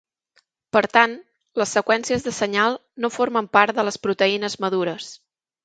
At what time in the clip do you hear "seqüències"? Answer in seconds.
1.77-2.25